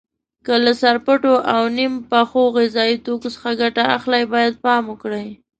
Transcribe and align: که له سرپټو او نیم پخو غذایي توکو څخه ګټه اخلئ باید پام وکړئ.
که 0.45 0.53
له 0.65 0.73
سرپټو 0.81 1.33
او 1.53 1.61
نیم 1.77 1.93
پخو 2.11 2.41
غذایي 2.57 2.97
توکو 3.05 3.29
څخه 3.35 3.49
ګټه 3.61 3.83
اخلئ 3.97 4.23
باید 4.33 4.53
پام 4.63 4.83
وکړئ. 4.87 5.27